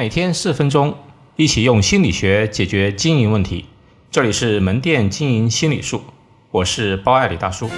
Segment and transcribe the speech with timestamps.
[0.00, 0.94] 每天四分钟，
[1.36, 3.66] 一起用心理学解决经营问题。
[4.10, 6.00] 这里是门店经营心理术，
[6.50, 7.68] 我是包爱李大叔。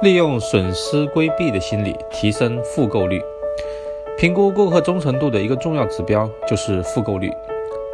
[0.00, 3.20] 利用损失规避的心理提升复购率。
[4.16, 7.32] 评估顾客忠诚度的一个重要指标就是复购率，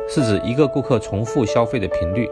[0.07, 2.29] 是指一个顾客重复消费的频率。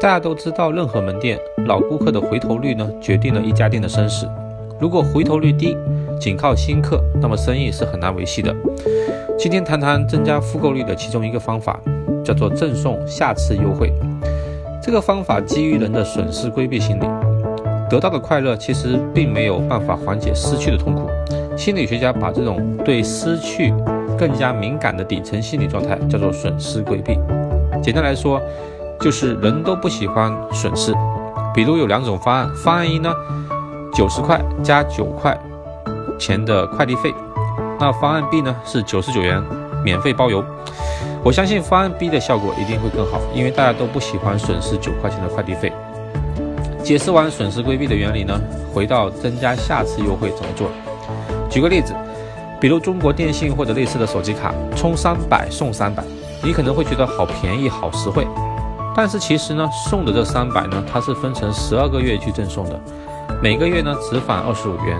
[0.00, 4.26] 大家都知道，任何门店老顾客的回头率呢，决定了一家店的生死。
[4.78, 5.76] 如果回头率低，
[6.18, 8.54] 仅靠新客，那么生意是很难维系的。
[9.38, 11.78] 今天谈谈增加复购率的其中一个方法，
[12.24, 13.92] 叫做赠送下次优惠。
[14.82, 17.04] 这个方法基于人的损失规避心理，
[17.90, 21.10] 得到的快乐其实并没有办法缓解失去的痛苦。
[21.58, 23.70] 心理学家把这种对失去
[24.18, 27.18] 更加敏感的底层心理状态叫做损失规避。
[27.82, 28.40] 简单来说，
[29.00, 30.94] 就是人都不喜欢损失，
[31.54, 33.10] 比如有两种方案，方案一呢，
[33.94, 35.36] 九十块加九块
[36.18, 37.14] 钱的快递费，
[37.78, 39.42] 那方案 B 呢是九十九元
[39.82, 40.44] 免费包邮。
[41.24, 45.72] 我相信方案 B 的效果一定会更好，因为大家都不喜欢损失九块钱的快递费。
[46.82, 48.38] 解释完损失规避的原理呢，
[48.74, 50.68] 回到增加下次优惠怎么做？
[51.48, 51.94] 举个例子，
[52.60, 56.04] 比如中国电信或者类似的手机卡，充三百送三百，
[56.42, 58.26] 你可能会觉得好便宜好实惠。
[58.94, 62.78] 但是其实呢，送的这三百呢，它是分成十二个月去赠送的，
[63.40, 64.98] 每个月呢只返二十五元，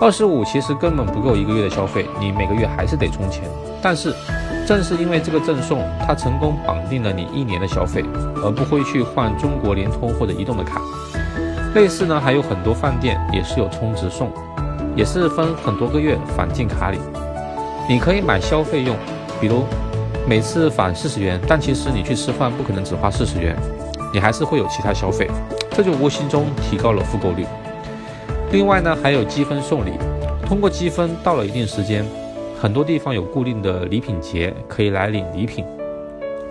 [0.00, 3.44] 二十五其实根本不够一个月的消费，你每个月还是得充钱。
[3.82, 4.14] 但是
[4.66, 8.02] 正是因为这个赠送，它成功绑定了你一年的消费，
[8.42, 10.80] 而不会去换中国联通或者移动的卡。
[11.74, 14.32] 类似呢，还有很多饭店也是有充值送，
[14.96, 16.98] 也是分很多个月返进卡里，
[17.88, 18.96] 你可以买消费用，
[19.40, 19.64] 比如。
[20.26, 23.54] 每次返四十元，但其实你去吃饭不可能只花四十元，
[24.10, 25.28] 你还是会有其他消费，
[25.72, 27.44] 这就无形中提高了复购率。
[28.50, 29.90] 另外呢，还有积分送礼，
[30.46, 32.06] 通过积分到了一定时间，
[32.58, 35.62] 很多地方有固定的礼品节可以来领礼品，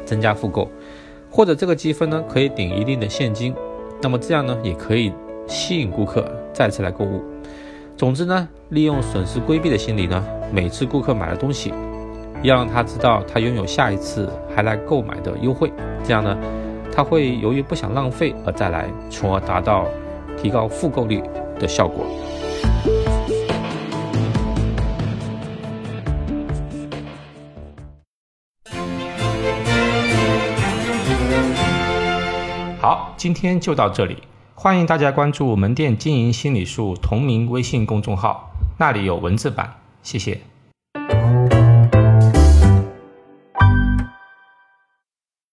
[0.06, 0.70] 增加复购，
[1.32, 3.56] 或者这个积分呢可以顶一定的现金，
[4.04, 5.12] 那么这样呢也可以
[5.48, 7.24] 吸引顾客再次来购物。
[7.98, 11.74] 总之呢，利用损失规避的心理呢，每次顾客买了东西。
[12.44, 15.72] 要让他知道他拥有下一次还来购买的优惠，
[16.04, 16.38] 这样呢，
[16.92, 19.86] 他会由于不想浪费而再来，从而达到
[20.38, 21.24] 提高复购率
[21.58, 22.06] 的效果。
[32.82, 34.18] 好，今天就到这里，
[34.54, 40.42] 欢迎大家关注门店经营心理术同名微信公众号，那里有文字版，谢谢。